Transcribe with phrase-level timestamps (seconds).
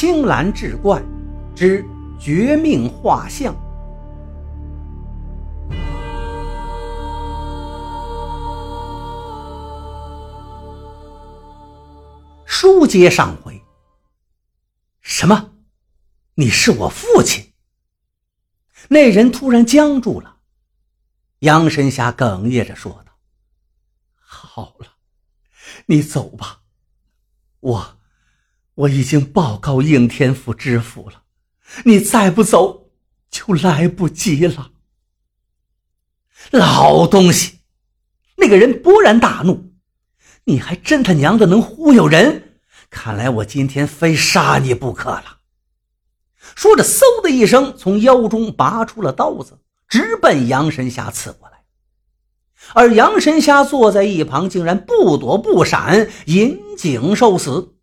[0.00, 1.02] 青蓝志怪
[1.56, 1.84] 之
[2.20, 3.52] 绝命画像。
[12.46, 13.60] 书接上回，
[15.00, 15.50] 什么？
[16.34, 17.52] 你是我父亲？
[18.86, 20.36] 那人突然僵住了。
[21.40, 23.12] 杨神侠哽咽着说道
[24.14, 24.86] ：“好了，
[25.86, 26.60] 你走吧，
[27.58, 27.94] 我。”
[28.78, 31.22] 我已经报告应天府知府了，
[31.84, 32.90] 你再不走
[33.28, 34.70] 就来不及了。
[36.52, 37.58] 老东西，
[38.36, 39.72] 那个人勃然大怒
[40.44, 42.60] ：“你还真他娘的能忽悠人！
[42.88, 45.38] 看来我今天非杀你不可了。”
[46.54, 51.64] 说着，嗖的一声从腰中拔出了刀子，直奔杨神霞刺过来。
[52.74, 57.74] 而杨神霞坐在一旁，竟然不躲不闪，引颈受死。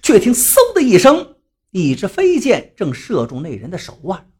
[0.00, 1.36] 却听“嗖”的一声，
[1.70, 4.30] 一支飞箭正射中那人的手腕。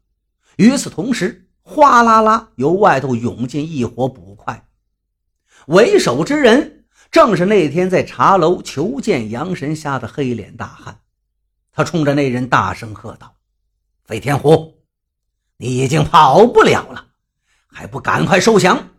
[0.57, 4.67] 与此同时，哗啦啦由外头涌进一伙捕快。
[5.67, 10.99] 为首之人正是那天在茶楼求见杨神虾的黑脸大汉。
[11.71, 13.35] 他冲着那人大声喝道
[14.05, 14.83] ：“飞天虎，
[15.57, 17.07] 你已经跑不了了，
[17.65, 18.89] 还不赶快收降！”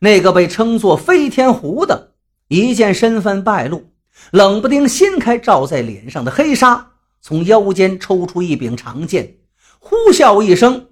[0.00, 2.14] 那个被称作飞天虎的，
[2.48, 3.91] 一见身份败露。
[4.30, 9.38] 冷不丁掀开罩在脸上的黑纱，从腰间抽出一柄长剑，
[9.78, 10.88] 呼啸一声，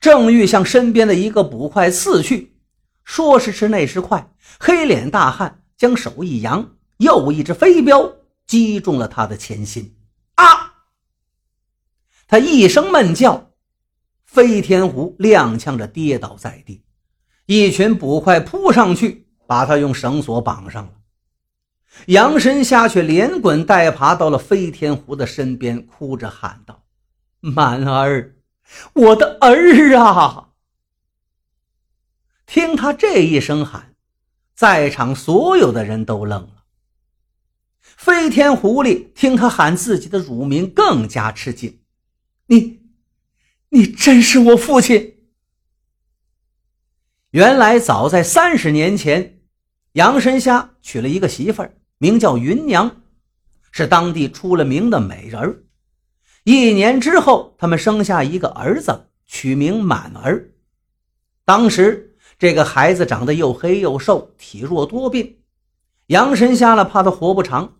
[0.00, 2.56] 正欲向身边的一个捕快刺去。
[3.04, 8.12] 说时迟，那时快，黑脸大汉将手一扬，又一只飞镖
[8.46, 9.96] 击中了他的前心。
[10.36, 10.74] 啊！
[12.28, 13.50] 他一声闷叫，
[14.24, 16.84] 飞天狐踉跄着跌倒在地。
[17.46, 20.92] 一群捕快扑上去，把他用绳索绑上了。
[22.06, 26.84] 杨神虾却连滚带爬到了飞天狐的身边，哭着喊道
[27.40, 28.36] ：“满儿，
[28.94, 30.50] 我的儿啊！”
[32.46, 33.94] 听他这一声喊，
[34.54, 36.64] 在场所有的人都愣了。
[37.80, 41.80] 飞天狐狸听他喊自己的乳名，更加吃惊
[42.46, 42.80] ：“你，
[43.68, 45.18] 你真是我父亲！”
[47.32, 49.40] 原来，早在三十年前，
[49.92, 51.76] 杨神虾娶了一个媳妇儿。
[52.02, 53.02] 名叫云娘，
[53.72, 55.66] 是当地出了名的美人
[56.44, 60.50] 一年之后，他们生下一个儿子，取名满儿。
[61.44, 65.40] 当时这个孩子长得又黑又瘦，体弱多病。
[66.06, 67.74] 杨神瞎了，怕他活不长，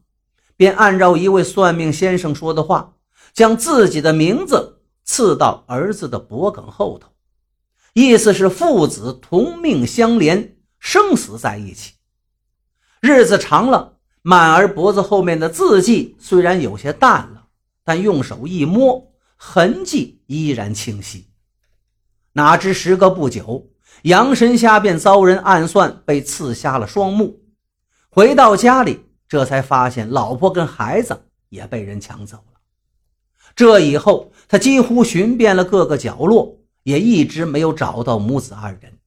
[0.55, 2.97] 便按照一位算命先生说的话，
[3.33, 7.09] 将自己的名字刺到儿子的脖颈后头，
[7.95, 11.95] 意思是父子同命相连，生死在一起。
[13.01, 13.97] 日子长了。
[14.23, 17.47] 满儿脖子后面的字迹虽然有些淡了，
[17.85, 21.31] 但用手一摸，痕迹依然清晰。
[22.35, 23.71] 哪知时隔不久，
[24.03, 27.41] 杨神虾便遭人暗算，被刺瞎了双目。
[28.11, 32.61] 回到家里，这才发现老婆跟孩子也被人抢走了。
[33.57, 38.99] 这以后，他几乎寻遍了各个角落，也一直没有找到母子二人。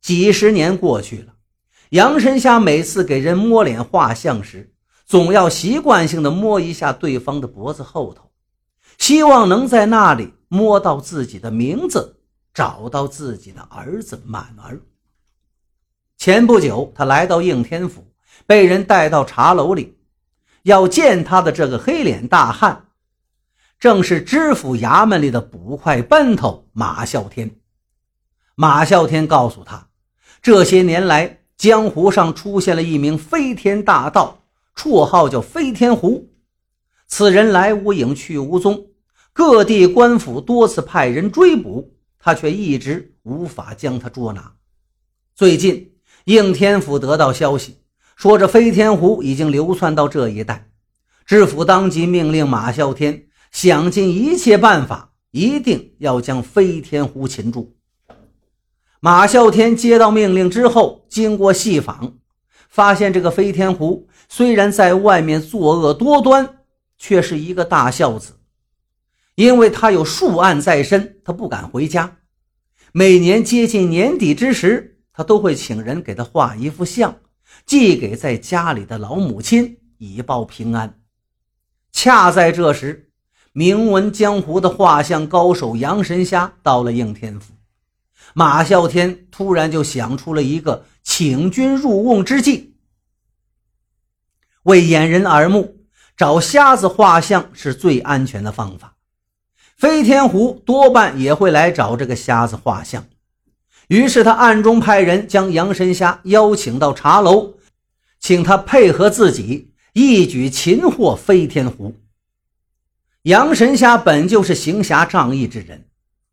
[0.00, 1.34] 几十年过去了。
[1.90, 4.74] 杨神虾每次给人摸脸画像时，
[5.06, 8.30] 总要习惯性的摸一下对方的脖子后头，
[8.98, 12.20] 希望能在那里摸到自己的名字，
[12.52, 14.82] 找到自己的儿子满儿。
[16.18, 18.12] 前不久，他来到应天府，
[18.46, 19.96] 被人带到茶楼里，
[20.64, 22.88] 要见他的这个黑脸大汉，
[23.78, 27.50] 正是知府衙门里的捕快班头马啸天。
[28.56, 29.88] 马啸天告诉他，
[30.42, 31.37] 这些年来。
[31.58, 34.44] 江湖上出现了一名飞天大盗，
[34.76, 36.30] 绰号叫飞天狐。
[37.08, 38.86] 此人来无影去无踪，
[39.32, 44.52] 各地官府多次派人追捕他，却一直无法将他捉拿。
[45.34, 45.94] 最近，
[46.26, 47.78] 应天府得到消息，
[48.14, 50.70] 说这飞天狐已经流窜到这一带。
[51.26, 57.74] 知府当即命令马啸天想尽一切办法，一定要将飞天狐擒住。
[59.00, 62.14] 马啸天接到命令之后，经过细访，
[62.68, 66.58] 发现这个飞天狐虽然在外面作恶多端，
[66.98, 68.38] 却是一个大孝子。
[69.36, 72.16] 因为他有数案在身，他不敢回家。
[72.90, 77.14] 每年接近年底之时，他都会请人给他画一幅像，
[77.64, 80.98] 寄给在家里的老母亲，以报平安。
[81.92, 83.10] 恰在这时，
[83.52, 87.52] 名闻江湖的画像高手杨神虾到了应天府。
[88.34, 92.76] 马啸天突然就想出了一个请君入瓮之计。
[94.64, 95.78] 为掩人耳目，
[96.16, 98.96] 找瞎子画像是最安全的方法。
[99.76, 103.06] 飞天狐多半也会来找这个瞎子画像。
[103.86, 107.54] 于是他暗中派人将杨神虾邀请到茶楼，
[108.20, 111.96] 请他配合自己一举擒获飞天狐。
[113.22, 115.87] 杨神虾本就是行侠仗义之人，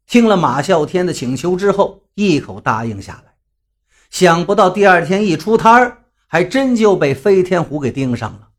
[0.07, 3.34] 听了马啸天的请求之后，一口答应下来。
[4.10, 8.50] 想不到第二天一出摊儿，还真就被飞天狐给盯上了。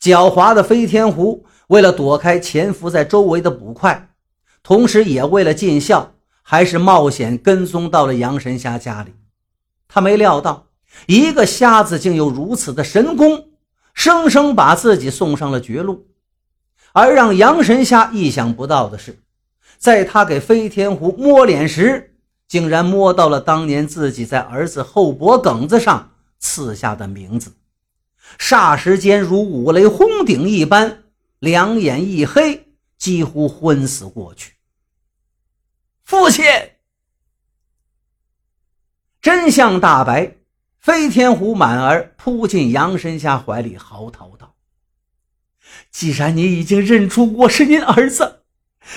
[0.00, 4.10] 狡猾的飞天狐为了躲开潜伏在周围的捕快，
[4.62, 6.10] 同时也为了尽孝。
[6.46, 9.14] 还是冒险跟踪到了杨神虾家里，
[9.88, 10.66] 他没料到
[11.06, 13.48] 一个瞎子竟有如此的神功，
[13.94, 16.06] 生生把自己送上了绝路。
[16.92, 19.23] 而让杨神虾意想不到的是，
[19.78, 22.14] 在他给飞天狐摸脸时，
[22.48, 27.52] 竟然摸到了当年自己在儿子后脖梗子上刺下的名字，
[28.38, 31.04] 霎时间如五雷轰顶一般，
[31.38, 34.54] 两眼一黑，几乎昏死过去。
[36.04, 36.44] 父亲，
[39.20, 40.36] 真相大白，
[40.78, 44.54] 飞天狐满儿扑进杨神虾怀里，嚎啕道
[45.90, 48.43] ：“既然你已经认出我是您儿子，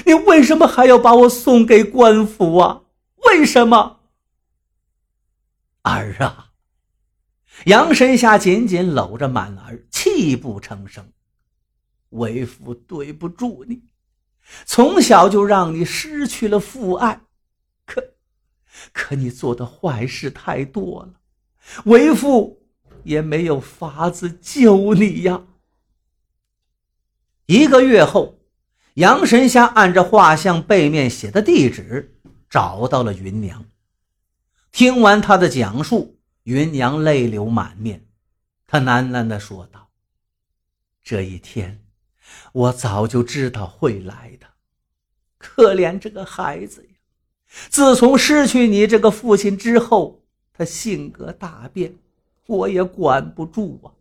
[0.06, 2.84] 你为什么还要把我送给官府啊？
[3.28, 4.02] 为什么？”
[5.84, 6.52] 儿啊！
[7.66, 11.12] 杨神虾紧紧搂着满儿，泣不成声
[12.12, 13.84] ：“为父对不住你。”
[14.66, 17.20] 从小就让你失去了父爱，
[17.86, 18.14] 可
[18.94, 21.14] 可你做的坏事太多了，
[21.84, 22.66] 为父
[23.04, 25.44] 也没有法子救你呀。
[27.46, 28.37] 一个月后，
[28.98, 32.18] 杨神虾按着画像背面写的地址
[32.50, 33.64] 找到了云娘。
[34.72, 38.08] 听完他的讲述，云娘泪流满面，
[38.66, 39.90] 她喃喃地说道
[41.04, 41.84] ：“这一天。”
[42.52, 44.48] 我早就知道会来的，
[45.38, 46.90] 可怜这个孩子呀！
[47.70, 51.96] 自从失去你这个父亲之后，他性格大变，
[52.48, 53.94] 我也管不住啊。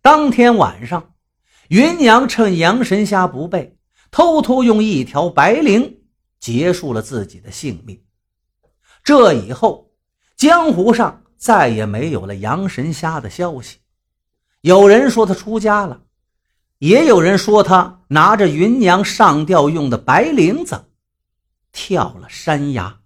[0.00, 1.11] 当天晚上，
[1.72, 3.78] 云娘趁杨神虾不备，
[4.10, 5.90] 偷偷用一条白绫
[6.38, 7.98] 结束了自己的性命。
[9.02, 9.90] 这以后，
[10.36, 13.78] 江湖上再也没有了杨神虾的消息。
[14.60, 16.02] 有人说他出家了。
[16.76, 20.84] 也有人说，他拿着云娘上吊用的白绫子，
[21.72, 23.00] 跳了山崖。